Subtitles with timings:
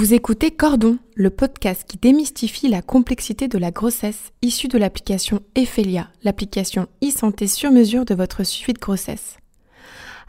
[0.00, 5.42] Vous écoutez Cordon, le podcast qui démystifie la complexité de la grossesse issue de l'application
[5.56, 9.36] Ephelia, l'application e-santé sur mesure de votre suivi de grossesse.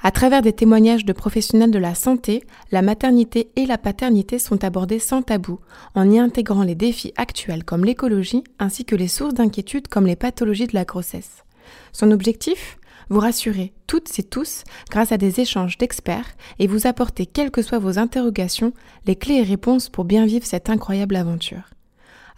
[0.03, 4.61] À travers des témoignages de professionnels de la santé, la maternité et la paternité sont
[4.65, 5.61] abordées sans tabou,
[5.95, 10.17] en y intégrant les défis actuels comme l'écologie ainsi que les sources d'inquiétude comme les
[10.17, 11.45] pathologies de la grossesse.
[11.93, 12.77] Son objectif?
[13.11, 17.61] Vous rassurer toutes et tous grâce à des échanges d'experts et vous apporter, quelles que
[17.61, 18.71] soient vos interrogations,
[19.05, 21.69] les clés et réponses pour bien vivre cette incroyable aventure.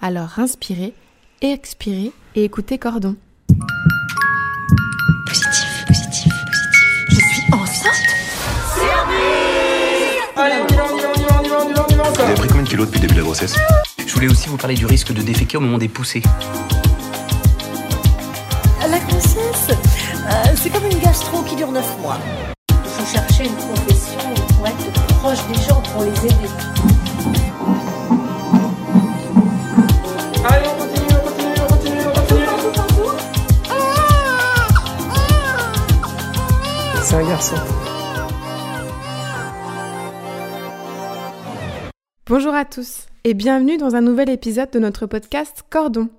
[0.02, 0.96] Alors inspirez,
[1.42, 3.16] expirez et écoutez Cordon.
[5.28, 6.84] Positif, positif, positif.
[7.10, 7.94] Je suis enceinte
[10.36, 11.74] Allez, on y va, on y va, on y va, on y va, on y
[11.74, 13.26] va, on y va Vous avez pris combien de kilos depuis le début de la
[13.26, 13.56] grossesse?
[14.06, 16.24] Je voulais aussi vous parler du risque de déféquer au moment des poussées.
[18.90, 19.78] La grossesse,
[20.26, 22.18] euh, c'est comme une gastro qui dure 9 mois.
[22.70, 26.50] Il faut chercher une profession pour être proche des gens, pour les aider.
[30.46, 32.44] Allez, on continue, on continue, on continue, on continue
[37.04, 37.56] C'est un garçon.
[42.28, 46.10] Bonjour à tous et bienvenue dans un nouvel épisode de notre podcast Cordon.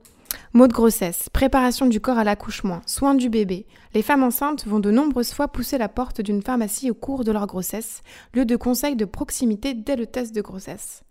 [0.56, 3.66] Mots de grossesse, préparation du corps à l'accouchement, soins du bébé.
[3.92, 7.33] Les femmes enceintes vont de nombreuses fois pousser la porte d'une pharmacie au cours de
[7.33, 8.02] leur grossesse,
[8.34, 11.02] lieu de conseil de proximité dès le test de grossesse.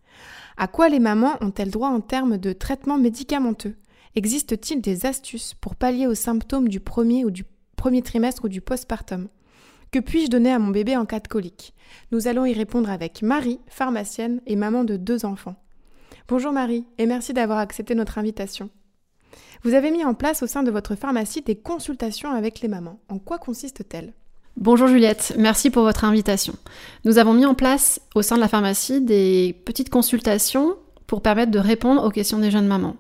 [0.55, 3.75] À quoi les mamans ont-elles droit en termes de traitement médicamenteux?
[4.15, 7.43] Existe-t-il des astuces pour pallier aux symptômes du premier ou du
[7.75, 9.27] premier trimestre ou du postpartum?
[9.91, 11.73] Que puis-je donner à mon bébé en cas de colique?
[12.13, 15.57] Nous allons y répondre avec Marie, pharmacienne et maman de deux enfants.
[16.29, 18.69] Bonjour Marie, et merci d'avoir accepté notre invitation.
[19.63, 22.99] Vous avez mis en place au sein de votre pharmacie des consultations avec les mamans.
[23.09, 24.13] En quoi consiste-t-elle?
[24.55, 26.53] Bonjour Juliette, merci pour votre invitation.
[27.05, 30.75] Nous avons mis en place au sein de la pharmacie des petites consultations
[31.07, 32.95] pour permettre de répondre aux questions des jeunes mamans.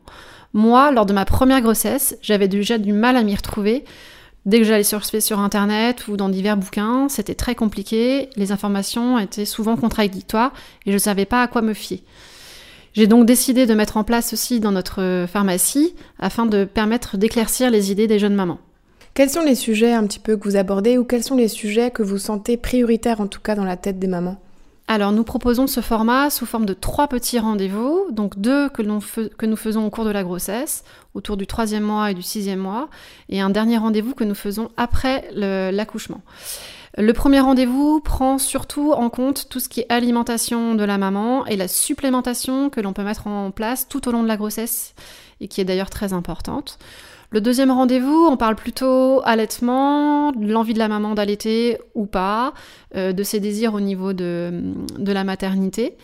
[0.53, 3.85] Moi, lors de ma première grossesse, j'avais déjà du mal à m'y retrouver.
[4.45, 9.17] Dès que j'allais surfer sur internet ou dans divers bouquins, c'était très compliqué, les informations
[9.17, 10.53] étaient souvent contradictoires
[10.85, 12.03] et je ne savais pas à quoi me fier.
[12.93, 17.71] J'ai donc décidé de mettre en place ceci dans notre pharmacie afin de permettre d'éclaircir
[17.71, 18.59] les idées des jeunes mamans.
[19.15, 21.91] Quels sont les sujets un petit peu que vous abordez ou quels sont les sujets
[21.91, 24.39] que vous sentez prioritaires en tout cas dans la tête des mamans?
[24.87, 29.29] Alors nous proposons ce format sous forme de trois petits rendez-vous, donc deux que, fe-
[29.29, 30.83] que nous faisons au cours de la grossesse,
[31.13, 32.89] autour du troisième mois et du sixième mois,
[33.29, 36.21] et un dernier rendez-vous que nous faisons après l'accouchement.
[36.95, 41.43] Le premier rendez-vous prend surtout en compte tout ce qui est alimentation de la maman
[41.47, 44.93] et la supplémentation que l'on peut mettre en place tout au long de la grossesse
[45.41, 46.77] et qui est d'ailleurs très importante.
[47.31, 52.53] Le deuxième rendez-vous, on parle plutôt allaitement, l'envie de la maman d'allaiter ou pas,
[52.95, 54.61] euh, de ses désirs au niveau de,
[54.99, 55.97] de la maternité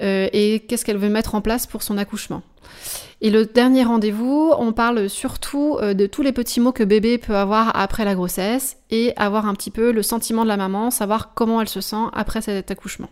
[0.00, 2.40] euh, et qu'est-ce qu'elle veut mettre en place pour son accouchement.
[3.24, 7.18] Et le dernier rendez-vous, on parle surtout euh, de tous les petits mots que bébé
[7.18, 10.90] peut avoir après la grossesse et avoir un petit peu le sentiment de la maman,
[10.90, 13.08] savoir comment elle se sent après cet accouchement.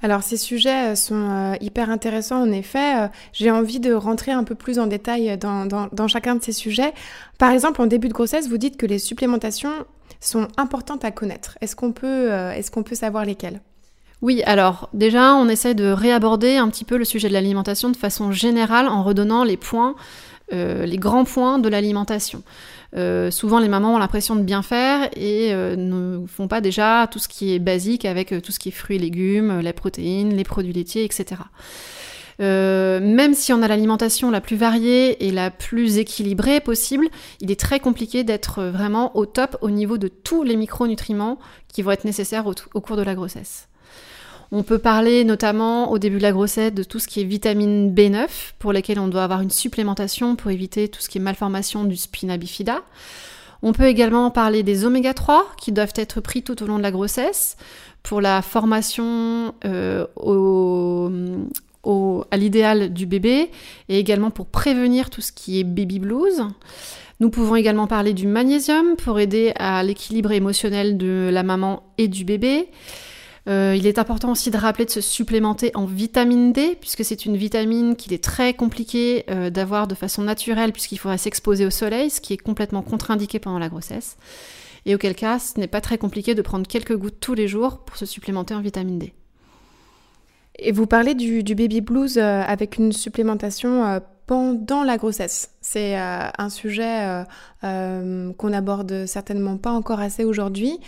[0.00, 3.10] Alors ces sujets euh, sont euh, hyper intéressants en effet.
[3.34, 6.94] J'ai envie de rentrer un peu plus en détail dans, chacun de ces sujets.
[7.36, 9.84] Par exemple, en début de grossesse, vous dites que les supplémentations
[10.18, 11.58] sont importantes à connaître.
[11.60, 13.60] Est-ce qu'on peut savoir lesquelles?
[14.22, 17.96] Oui, alors déjà, on essaye de réaborder un petit peu le sujet de l'alimentation de
[17.96, 19.96] façon générale en redonnant les points,
[20.52, 22.44] euh, les grands points de l'alimentation.
[22.94, 27.08] Euh, souvent, les mamans ont l'impression de bien faire et euh, ne font pas déjà
[27.10, 29.72] tout ce qui est basique avec euh, tout ce qui est fruits et légumes, les
[29.72, 31.42] protéines, les produits laitiers, etc.
[32.38, 37.06] Même si on a l'alimentation la plus variée et la plus équilibrée possible,
[37.40, 41.38] il est très compliqué d'être vraiment au top au niveau de tous les micronutriments
[41.68, 43.68] qui vont être nécessaires au cours de la grossesse.
[44.54, 47.92] On peut parler notamment au début de la grossesse de tout ce qui est vitamine
[47.94, 48.26] B9,
[48.58, 51.96] pour lesquelles on doit avoir une supplémentation pour éviter tout ce qui est malformation du
[51.96, 52.82] spina bifida.
[53.62, 56.82] On peut également parler des oméga 3 qui doivent être pris tout au long de
[56.82, 57.56] la grossesse
[58.02, 61.10] pour la formation euh, au,
[61.84, 63.50] au- à l'idéal du bébé
[63.88, 66.42] et également pour prévenir tout ce qui est baby blues.
[67.20, 72.08] Nous pouvons également parler du magnésium pour aider à l'équilibre émotionnel de la maman et
[72.08, 72.68] du bébé.
[73.48, 77.26] Euh, il est important aussi de rappeler de se supplémenter en vitamine D, puisque c'est
[77.26, 81.70] une vitamine qu'il est très compliqué euh, d'avoir de façon naturelle, puisqu'il faudrait s'exposer au
[81.70, 84.16] soleil, ce qui est complètement contre-indiqué pendant la grossesse.
[84.86, 87.78] Et auquel cas, ce n'est pas très compliqué de prendre quelques gouttes tous les jours
[87.78, 89.12] pour se supplémenter en vitamine D.
[90.58, 95.50] Et vous parlez du, du baby blues euh, avec une supplémentation pendant la grossesse.
[95.60, 97.24] C'est euh, un sujet euh,
[97.64, 100.78] euh, qu'on aborde certainement pas encore assez aujourd'hui.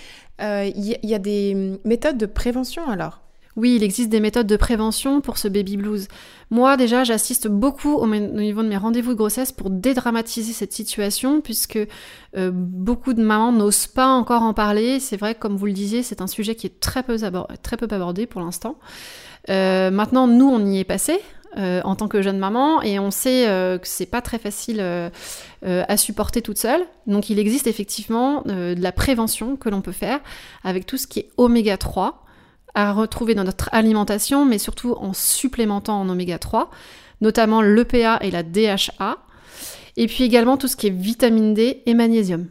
[0.40, 3.20] Il y, a des méthodes de prévention alors?
[3.56, 6.08] Oui, il existe des méthodes de prévention pour ce baby blues.
[6.50, 11.40] Moi, déjà, j'assiste beaucoup au, niveau de mes rendez-vous de grossesse pour dédramatiser cette situation,
[11.40, 11.78] puisque
[12.34, 14.98] beaucoup de mamans n'osent pas encore en parler.
[14.98, 17.16] C'est vrai, comme vous le disiez, c'est un sujet qui est très peu,
[17.62, 18.76] très peu abordé pour l'instant.
[19.48, 21.20] Maintenant, nous, on y est passé.
[21.56, 24.80] Euh, en tant que jeune maman et on sait que c'est pas très facile
[25.62, 26.82] à supporter toute seule.
[27.06, 30.20] Donc il existe effectivement de la prévention que l'on peut faire
[30.64, 32.24] avec tout ce qui est oméga 3
[32.74, 36.70] à retrouver dans notre alimentation, mais surtout en supplémentant en oméga 3,
[37.20, 39.18] notamment l'EPA et la DHA,
[39.96, 42.48] et puis également tout ce qui est vitamine D et magnésium.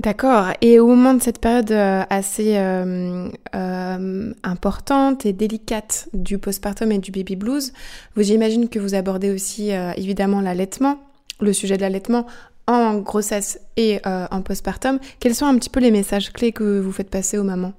[0.00, 0.46] D'accord.
[0.62, 6.90] Et au moment de cette période euh, assez euh, euh, importante et délicate du postpartum
[6.90, 7.74] et du baby blues,
[8.16, 10.98] vous j'imagine que vous abordez aussi évidemment l'allaitement,
[11.40, 12.26] le sujet de l'allaitement
[12.66, 14.98] en grossesse et en postpartum.
[15.18, 17.74] Quels sont un petit peu les messages clés que vous faites passer aux mamans?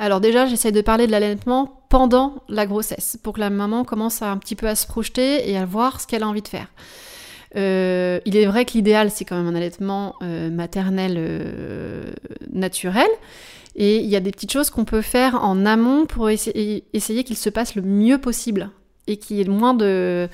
[0.00, 4.20] Alors déjà, j'essaie de parler de l'allaitement pendant la grossesse, pour que la maman commence
[4.22, 6.66] un petit peu à se projeter et à voir ce qu'elle a envie de faire.
[7.56, 12.12] Euh, il est vrai que l'idéal, c'est quand même un allaitement euh, maternel euh,
[12.52, 13.08] naturel.
[13.74, 17.36] Et il y a des petites choses qu'on peut faire en amont pour essayer, qu'il
[17.36, 18.70] se passe le mieux possible
[19.06, 20.28] et qu'il y ait le moins de,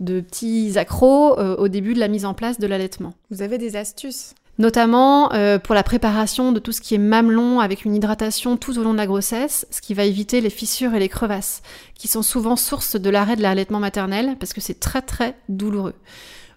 [0.00, 3.14] de petits accros au début de la mise en place de l'allaitement.
[3.30, 4.34] Vous avez des astuces?
[4.58, 8.78] Notamment euh, pour la préparation de tout ce qui est mamelon avec une hydratation tout
[8.78, 11.62] au long de la grossesse, ce qui va éviter les fissures et les crevasses,
[11.96, 15.94] qui sont souvent source de l'arrêt de l'allaitement maternel, parce que c'est très très douloureux.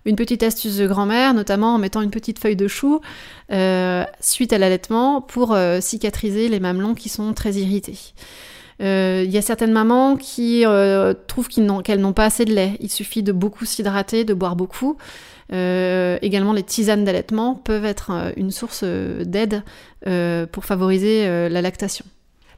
[0.07, 3.01] Une petite astuce de grand-mère, notamment en mettant une petite feuille de chou
[3.51, 7.97] euh, suite à l'allaitement pour euh, cicatriser les mamelons qui sont très irrités.
[8.79, 10.63] Il y a certaines mamans qui
[11.27, 12.77] trouvent qu'elles n'ont pas assez de lait.
[12.79, 14.97] Il suffit de beaucoup s'hydrater, de boire beaucoup.
[15.53, 19.63] Euh, également, les tisanes d'allaitement peuvent être euh, une source euh, d'aide
[20.51, 22.05] pour favoriser la lactation.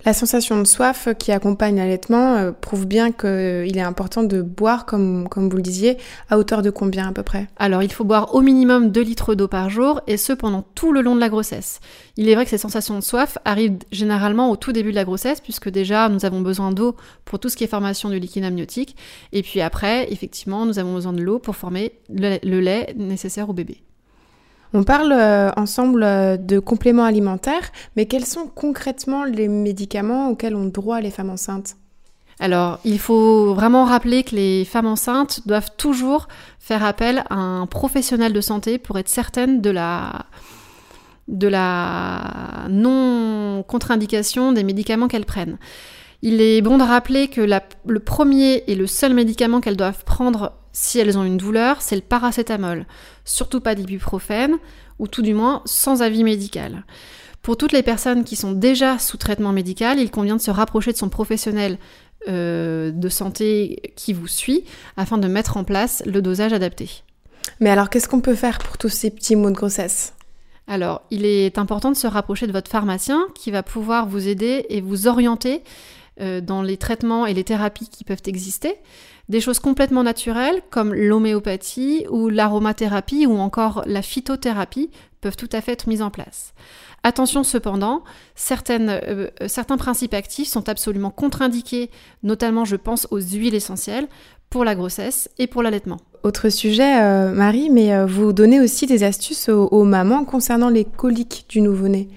[0.06, 5.28] La sensation de soif qui accompagne l'allaitement prouve bien qu'il est important de boire, comme,
[5.28, 5.98] comme vous le disiez,
[6.30, 7.50] à hauteur de combien à peu près?
[7.58, 10.94] Alors il faut boire au minimum 2 litres d'eau par jour et ce pendant tout
[10.94, 11.82] le long de la grossesse.
[12.16, 15.04] Il est vrai que ces sensations de soif arrivent généralement au tout début de la
[15.04, 18.46] grossesse puisque déjà nous avons besoin d'eau pour tout ce qui est formation du liquide
[18.46, 18.96] amniotique
[19.34, 23.54] et puis après effectivement nous avons besoin de l'eau pour former le lait nécessaire au
[23.54, 23.84] bébé.
[24.74, 30.56] On parle euh, ensemble euh, de compléments alimentaires, mais quels sont concrètement les médicaments auxquels
[30.56, 31.76] ont droit les femmes enceintes?
[32.40, 36.28] Alors, il faut vraiment rappeler que les femmes enceintes doivent toujours
[36.60, 40.26] faire appel à un professionnel de santé pour être certaines de la,
[41.28, 45.58] de la non-contre-indication des médicaments qu'elles prennent.
[46.22, 50.54] Il est bon de rappeler que le premier et le seul médicament qu'elles doivent prendre
[50.72, 52.86] si elles ont une douleur, c'est le paracétamol.
[53.26, 54.58] Surtout pas d'ibuprofène,
[55.00, 56.86] ou tout du moins sans avis médical.
[57.42, 60.92] Pour toutes les personnes qui sont déjà sous traitement médical, il convient de se rapprocher
[60.92, 61.78] de son professionnel
[62.28, 64.66] euh, de santé qui vous suit
[64.98, 67.04] afin de mettre en place le dosage adapté.
[67.62, 70.14] Mais alors qu'est-ce qu'on peut faire pour tous ces petits maux de grossesse?
[70.68, 74.66] Alors, il est important de se rapprocher de votre pharmacien qui va pouvoir vous aider
[74.70, 75.64] et vous orienter
[76.20, 78.76] euh, dans les traitements et les thérapies qui peuvent exister.
[79.30, 84.90] Des choses complètement naturelles comme l'homéopathie ou l'aromathérapie ou encore la phytothérapie
[85.22, 86.54] peuvent tout à fait être mises en place.
[87.04, 88.04] Attention cependant,
[88.60, 91.90] euh, certains principes actifs sont absolument contre-indiqués,
[92.24, 94.08] notamment je pense aux huiles essentielles,
[94.50, 95.98] pour la grossesse et pour l'allaitement.
[96.24, 101.46] Autre sujet, euh, Marie, mais vous donnez aussi des astuces aux mamans concernant les coliques
[101.48, 102.10] du nouveau-né.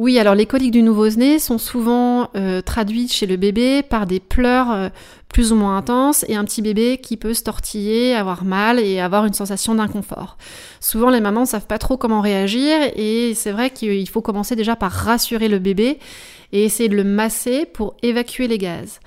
[0.00, 4.18] Oui, alors les coliques du nouveau-né sont souvent euh, traduites chez le bébé par des
[4.18, 4.88] pleurs euh,
[5.28, 8.98] plus ou moins intenses et un petit bébé qui peut se tortiller, avoir mal et
[8.98, 10.38] avoir une sensation d'inconfort.
[10.80, 14.56] Souvent les mamans ne savent pas trop comment réagir et c'est vrai qu'il faut commencer
[14.56, 15.98] déjà par rassurer le bébé
[16.52, 19.00] et essayer de le masser pour évacuer les gaz.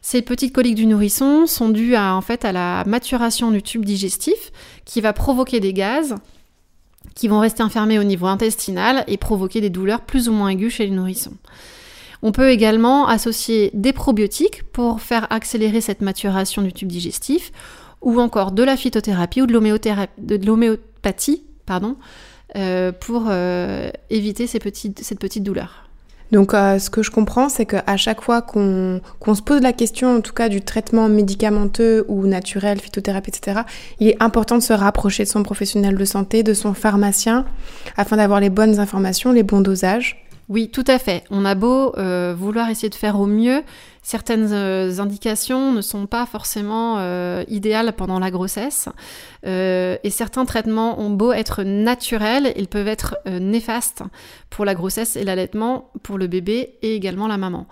[0.00, 4.52] Ces petites coliques du nourrisson sont dues en fait à la maturation du tube digestif
[4.86, 6.14] qui va provoquer des gaz
[7.14, 10.72] qui vont rester enfermés au niveau intestinal et provoquer des douleurs plus ou moins aiguës
[10.72, 11.36] chez les nourrissons.
[12.22, 17.50] On peut également associer des probiotiques pour faire accélérer cette maturation du tube digestif,
[18.02, 21.96] ou encore de la phytothérapie ou de l'homéopathie pardon,
[22.56, 25.89] euh, pour euh, éviter ces petites, cette petite douleur.
[26.32, 29.00] Donc, euh, ce que je comprends, c'est qu'à chaque fois qu'on
[29.34, 33.62] se pose la question, en tout cas du traitement médicamenteux ou naturel, phytothérapie, etc.,
[33.98, 37.44] il est important de se rapprocher de son professionnel de santé, de son pharmacien,
[37.96, 40.24] afin d'avoir les bonnes informations, les bons dosages.
[40.50, 41.22] Oui, tout à fait.
[41.30, 43.62] On a beau euh, vouloir essayer de faire au mieux,
[44.02, 48.88] certaines euh, indications ne sont pas forcément euh, idéales pendant la grossesse
[49.46, 54.02] euh, et certains traitements ont beau être naturels, ils peuvent être néfastes
[54.48, 57.66] pour la grossesse et l'allaitement, pour le bébé et également la maman.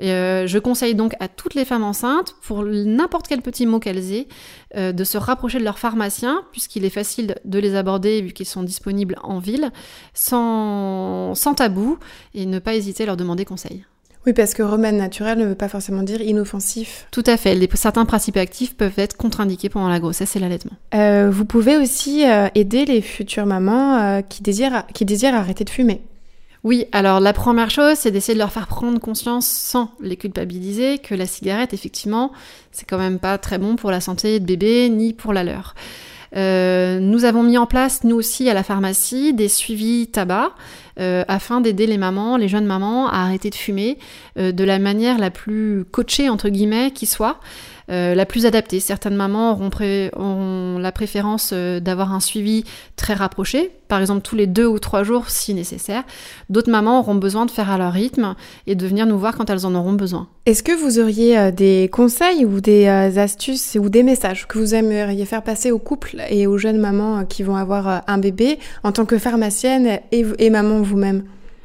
[0.00, 4.28] je conseille donc à toutes les femmes enceintes, pour n'importe quel petit mot qu'elles aient,
[4.92, 8.62] de se rapprocher de leur pharmacien, puisqu'il est facile de les aborder vu qu'ils sont
[8.62, 9.70] disponibles en ville,
[10.12, 11.98] sans, sans tabou,
[12.34, 13.84] et ne pas hésiter à leur demander conseil.
[14.26, 17.06] Oui, parce que remède naturel ne veut pas forcément dire inoffensif.
[17.10, 17.54] Tout à fait.
[17.54, 20.72] Les, certains principes actifs peuvent être contre-indiqués pendant la grossesse et l'allaitement.
[20.94, 25.64] Euh, vous pouvez aussi euh, aider les futures mamans euh, qui, désirent, qui désirent arrêter
[25.64, 26.00] de fumer.
[26.62, 30.96] Oui, alors la première chose, c'est d'essayer de leur faire prendre conscience sans les culpabiliser
[30.96, 32.32] que la cigarette, effectivement,
[32.72, 35.74] c'est quand même pas très bon pour la santé de bébé ni pour la leur.
[36.36, 40.52] Euh, nous avons mis en place, nous aussi, à la pharmacie, des suivis tabac
[40.98, 43.98] euh, afin d'aider les mamans, les jeunes mamans, à arrêter de fumer
[44.38, 47.40] euh, de la manière la plus coachée, entre guillemets, qui soit.
[47.90, 48.80] Euh, la plus adaptée.
[48.80, 52.64] Certaines mamans auront, la préférence euh, d'avoir un suivi
[52.96, 56.02] très rapproché, par exemple tous les deux ou trois jours si nécessaire.
[56.48, 58.36] D'autres mamans auront besoin de faire à leur rythme
[58.66, 60.28] et de venir nous voir quand elles en auront besoin.
[60.46, 64.74] Est-ce que vous auriez euh, des conseils ou des astuces ou des messages que vous
[64.74, 68.92] aimeriez faire passer aux couples et aux jeunes mamans qui vont avoir un bébé en
[68.92, 71.24] tant que pharmacienne et maman vous-même?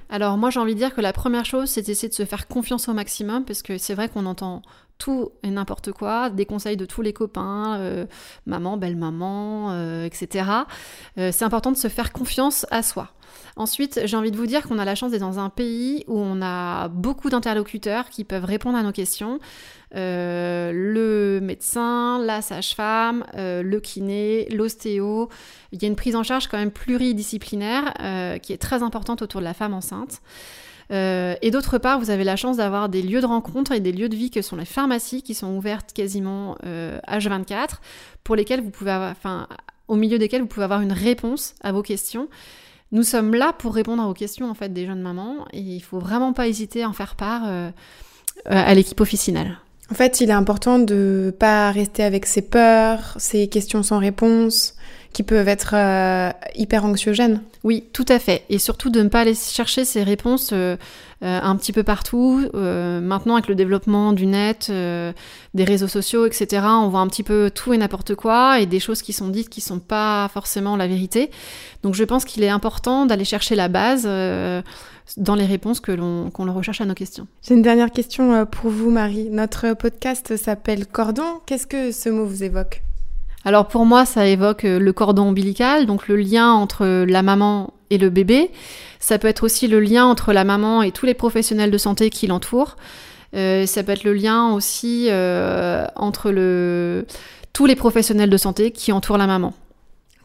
[0.10, 2.48] Alors moi j'ai envie de dire que la première chose c'est d'essayer de se faire
[2.48, 4.64] confiance au maximum parce que c'est vrai qu'on entend
[5.00, 8.06] tout et n'importe quoi, des conseils de tous les copains, euh,
[8.46, 10.50] maman, belle-maman, euh, etc.
[11.18, 13.10] Euh, c'est important de se faire confiance à soi.
[13.56, 16.20] Ensuite, j'ai envie de vous dire qu'on a la chance d'être dans un pays où
[16.20, 19.40] on a beaucoup d'interlocuteurs qui peuvent répondre à nos questions.
[19.94, 25.30] le médecin, la sage-femme, le kiné, l'ostéo.
[25.72, 27.94] Il y a une prise en charge quand même pluridisciplinaire
[28.42, 30.22] qui est très importante autour de la femme enceinte.
[30.92, 33.92] Euh, et d'autre part, vous avez la chance d'avoir des lieux de rencontre et des
[33.92, 37.76] lieux de vie que sont les pharmacies qui sont ouvertes quasiment euh, H24,
[38.24, 39.48] pour lesquels vous pouvez avoir, enfin,
[39.88, 42.28] au milieu desquels vous pouvez avoir une réponse à vos questions.
[42.92, 45.80] Nous sommes là pour répondre à vos questions en fait des jeunes mamans et il
[45.80, 47.70] faut vraiment pas hésiter à en faire part euh,
[48.46, 49.60] à l'équipe officinale.
[49.92, 54.76] En fait, il est important de pas rester avec ses peurs, ses questions sans réponse,
[55.14, 57.42] qui peuvent être euh, hyper anxiogènes.
[57.64, 58.44] Oui, tout à fait.
[58.50, 60.78] Et surtout de ne pas aller chercher ces réponses euh,
[61.24, 62.48] euh, un petit peu partout.
[62.54, 67.52] maintenant, avec le développement du net, des réseaux sociaux, etc., on voit un petit peu
[67.54, 70.88] tout et n'importe quoi et des choses qui sont dites qui sont pas forcément la
[70.88, 71.32] vérité.
[71.84, 74.04] Donc, je pense qu'il est important d'aller chercher la base
[75.18, 77.28] dans les réponses que l'on qu'on recherche à nos questions.
[77.42, 79.30] J'ai une dernière question pour vous, Marie.
[79.30, 81.42] Notre podcast s'appelle Cordon.
[81.46, 82.84] Qu'est-ce que ce mot vous évoque?
[83.46, 87.74] Alors pour moi, ça évoque euh, le cordon ombilical, donc le lien entre la maman
[87.90, 88.52] et le bébé.
[89.00, 92.10] Ça peut être aussi le lien entre la maman et tous les professionnels de santé
[92.10, 92.76] qui l'entourent.
[93.36, 97.06] Euh, ça peut être le lien aussi euh, entre le...
[97.54, 99.54] tous les professionnels de santé qui entourent la maman.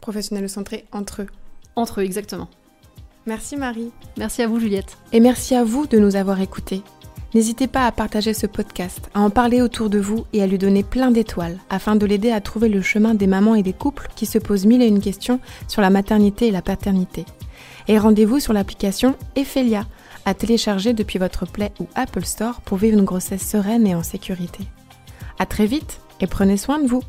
[0.01, 1.27] Professionnels de santé entre eux.
[1.75, 2.49] Entre eux, exactement.
[3.25, 3.91] Merci Marie.
[4.17, 4.97] Merci à vous Juliette.
[5.13, 6.83] Et merci à vous de nous avoir écoutés.
[7.35, 10.57] N'hésitez pas à partager ce podcast, à en parler autour de vous et à lui
[10.57, 14.07] donner plein d'étoiles afin de l'aider à trouver le chemin des mamans et des couples
[14.15, 17.25] qui se posent mille et une questions sur la maternité et la paternité.
[17.89, 19.85] Et rendez-vous sur l'application Ephelia
[20.23, 24.03] à télécharger depuis votre Play ou Apple Store pour vivre une grossesse sereine et en
[24.03, 24.63] sécurité.
[25.37, 27.03] À très vite et prenez soin de vous.